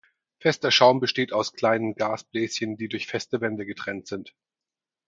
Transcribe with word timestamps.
Fester 0.39 0.71
Schaum 0.71 0.99
besteht 0.99 1.31
aus 1.31 1.53
kleinen 1.53 1.93
Gasbläschen, 1.93 2.75
die 2.75 2.87
durch 2.87 3.05
feste 3.05 3.39
Wände 3.39 3.67
getrennt 3.67 4.07
sind. 4.07 4.33